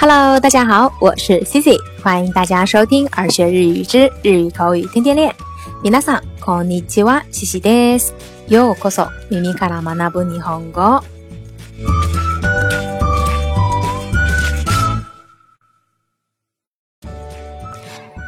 [0.00, 5.30] Hello，大家好，我是 Cici，欢迎大家收听《儿学日语之日语口语天天练》。
[6.00, 8.14] さんこんにちは、Cici です。
[8.48, 11.02] ようこそ、耳から学ぶ日本語。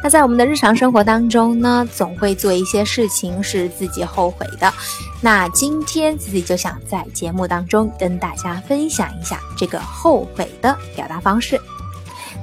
[0.03, 4.71] 那在我们的日常生活当中呢，总会做一些事情是自己后悔的。
[5.21, 11.57] 那今天自己就想在节目当中跟大家分享一下这个后悔的表达方式。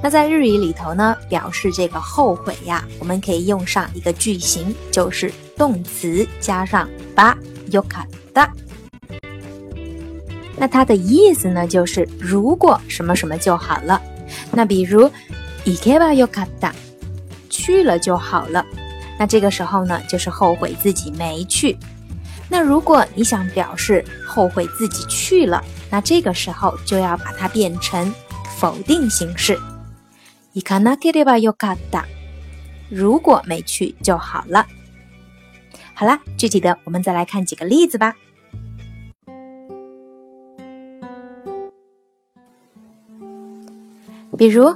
[0.01, 7.37] 那在日语里头呢，表示这个后悔呀，我们可以用上一个句型，就是动词加上“吧”，
[7.69, 8.49] よかった。
[10.57, 14.01] 那它的意思呢，就是如果什么什么就好了。
[14.49, 15.05] 那比如，
[15.63, 16.71] いけばよかった。
[17.51, 18.65] 去了就好了，
[19.19, 21.77] 那这个时候呢，就是后悔自己没去。
[22.49, 28.11] 那如果你想表示后悔自己去了，那这个时候就要把它变成
[28.57, 29.57] 否定形式。
[30.53, 32.03] いかなかった。
[32.89, 34.65] 如果没去就好了。
[35.93, 38.15] 好啦，具体的我们再来看几个例子吧，
[44.37, 44.73] 比如。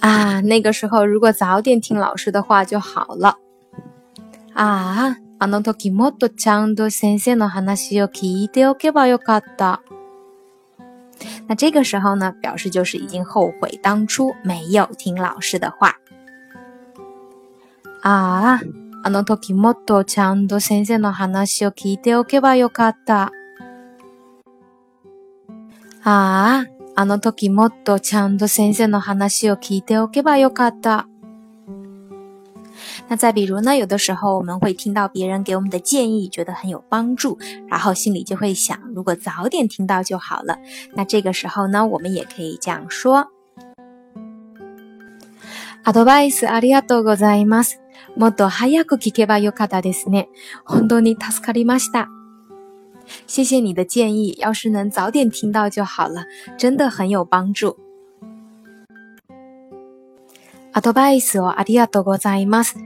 [0.00, 3.36] 啊，那个时候如果早点听老师的话就好了。
[4.54, 9.78] 啊，あの時もっとちゃんと先生の話を聞いておけばよかった。
[11.48, 15.96] 那这个时候呢，表示就是已经后悔当初没有听老师的话。
[18.02, 18.60] 啊，
[19.02, 23.30] あの時もっとちゃんと先生の話を聞いておけばよかった。
[26.04, 26.64] 啊。
[27.00, 31.06] あの時もっとちゃんと先生の話を聞いておけばよかった。
[33.08, 40.58] 那再比如呢，有的时候我们会听到别人给我们的建议，觉得很有帮助，然后心里就会想，如果早点听到就好了。
[40.94, 43.28] 那这个时候呢，我们也可以这样说：
[45.84, 47.78] アドバイスありがとうございます。
[48.16, 50.26] もっと早く聞けばよかったですね。
[50.64, 52.08] 本当に助かりました。
[53.26, 56.24] 谢谢你的建议，要是能早点听到就好了，
[56.56, 57.76] 真的很有帮助。
[60.72, 62.76] アドバイスをありがとうございます。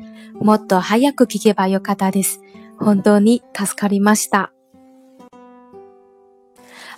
[0.41, 2.41] もっと早く聞けばよかったです。
[2.78, 4.50] 本当に助かりました。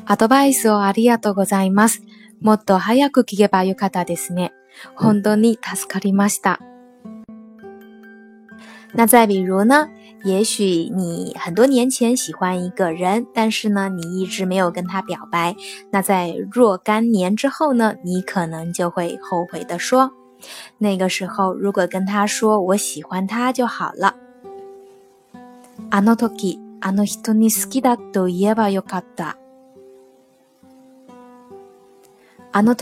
[0.07, 2.03] アドバイスをありがとうございます。
[2.41, 4.53] もっと早く聞けばよかったですね。
[4.95, 6.61] 本当に助かりました。
[8.95, 9.89] 那再比如呢？
[10.25, 15.55] 也许你很多年前喜欢一个人，但是呢，你一直没有跟他表白。
[15.91, 20.11] 那在若干年之后呢，你可能就会后悔的说
[20.81, 24.15] ：“那个时候如果跟他说我喜欢他就好了。”
[25.93, 29.37] あの時あの人に好きだと言えばよかった。
[32.51, 32.75] あの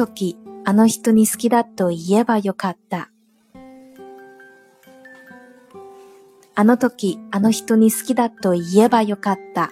[0.65, 3.12] あの人に好きだと言えばよかった。
[6.55, 9.71] あの時、あの人に好きだと言えばよかった。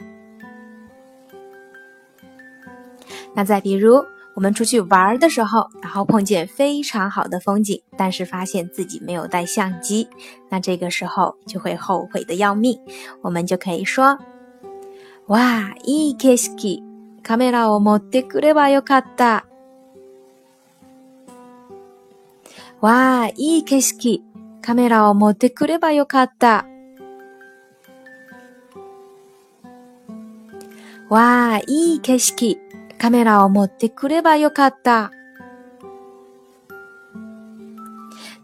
[3.35, 4.03] 那再比如，
[4.35, 10.09] 我们出去玩的时候，然后碰见非常好的风景，但是发现自己没有带相机，
[10.49, 12.81] 那这个时候就会后悔的要命。
[13.21, 14.19] 我们就可以说：
[15.27, 16.51] 哇，いい景色、
[17.23, 19.43] カメラを持ってくればよかった。
[22.81, 24.23] 哇，いい景色、
[24.63, 26.70] カメラを持ってくればよかった。
[31.11, 32.61] わあ、いい景色。
[32.97, 35.11] カメラを持ってくればよかった。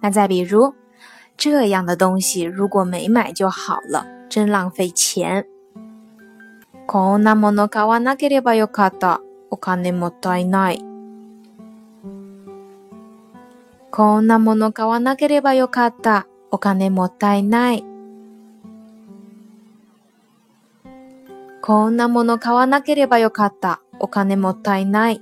[0.00, 0.74] 那再比如，
[1.36, 5.44] 这样的东西如果没买就好了，真浪费钱。
[6.88, 9.20] こんなもの買わなければよかった。
[9.48, 10.84] お金もったいない。
[13.92, 16.26] こんなもの買わなければよかった。
[16.50, 17.84] お金もったいない。
[21.66, 23.80] こんなもの買わなければよかった。
[23.98, 25.20] お金もったいない。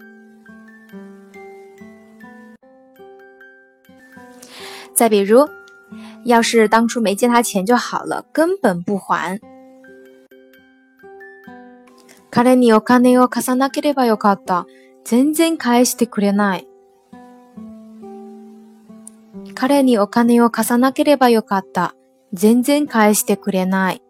[4.94, 5.48] 再比如，
[6.26, 9.40] 要是当初没借他钱就好了，根本不还。
[12.30, 14.66] 彼にお金を貸さなければよかった。
[15.06, 16.68] 全然返してくれない。
[19.54, 21.94] 彼にお金を貸さなければよかった。
[22.34, 24.03] 全然返してくれない。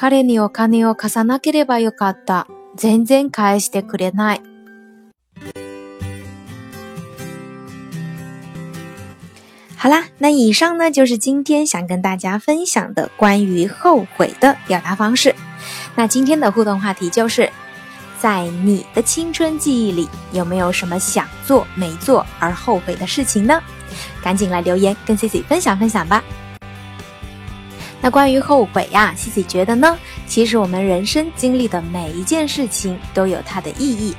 [0.00, 2.46] 彼にお金を貸さなければよかった。
[2.76, 4.40] 全然返してくれない。
[9.80, 15.34] 好啦，那以上呢就是今天想跟大家分享的关于后悔的表达方式。
[15.96, 17.50] 那今天的互动话题就是
[18.20, 23.60] 在你的青春记忆里有没有什么想做没做而后悔的事情呢？
[24.22, 26.22] 赶紧来留言跟 Cici 分享分享吧。
[28.10, 29.96] 关于后悔呀，西西觉得呢，
[30.26, 34.14] 其实我们人生经历的每一件事情都有它的意义。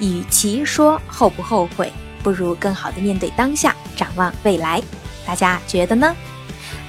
[0.00, 1.92] 与其说后不后悔，
[2.22, 4.82] 不如更好的面对当下，展望未来。
[5.26, 6.14] 大家觉得呢？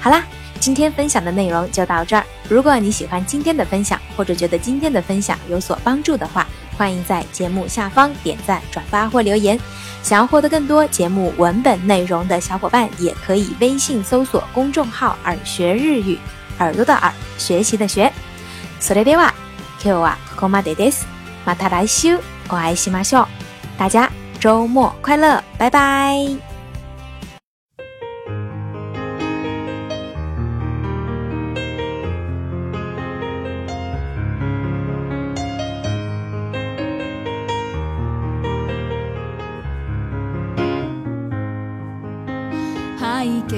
[0.00, 0.24] 好啦，
[0.60, 2.24] 今天分享的内容就到这儿。
[2.48, 9.58] 如果你喜欢今天的分享，或者觉得今天的分享有所帮助的话，欢迎在节目下方点赞、转发或留言。
[10.02, 16.16] 想要获得更多节目文本内容的小伙伴，也可以微信搜索公众号“耳学日语”。
[16.58, 18.12] 耳朵的耳，学习的学。
[18.80, 19.34] それでは、
[19.82, 21.06] 今日はここまでです。
[21.44, 22.16] また来週、
[22.46, 23.26] お会いしましょう。
[23.78, 24.10] 大家
[24.40, 26.38] 周末快乐，拜拜。
[42.98, 43.56] 还给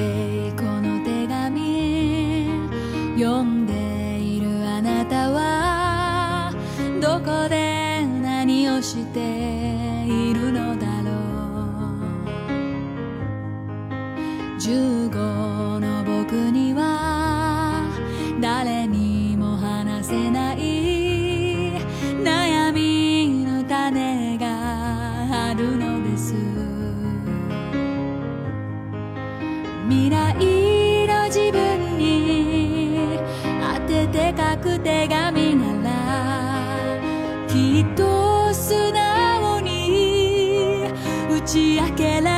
[41.39, 42.38] 打ち明けられ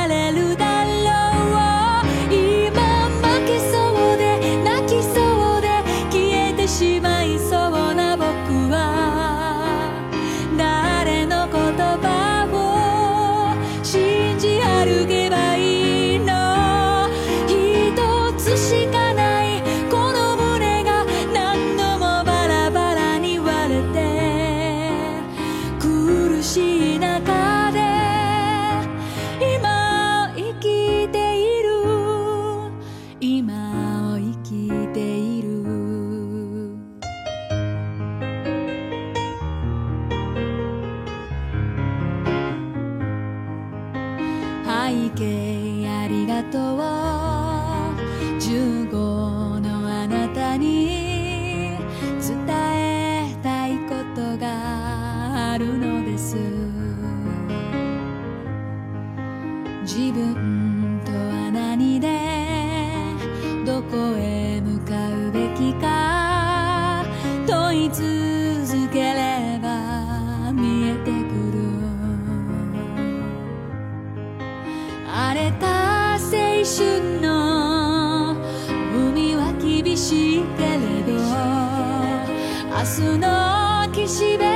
[45.17, 47.30] ありがとう」
[82.83, 84.50] 明日の岸辺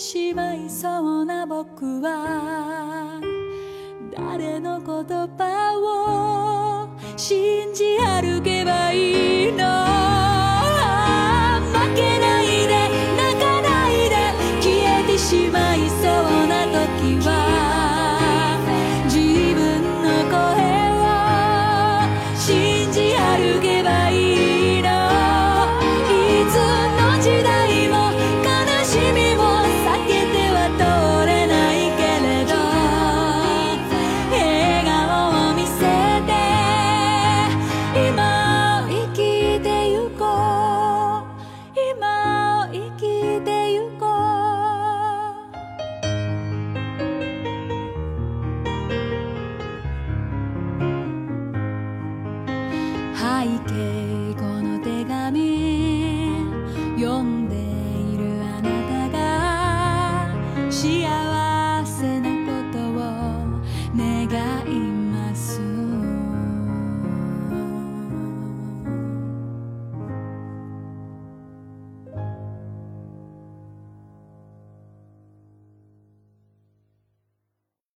[0.00, 0.88] しまいそ
[1.20, 3.20] うな僕は
[4.16, 6.88] 誰の言葉を
[7.18, 9.99] 信じ歩けばいいの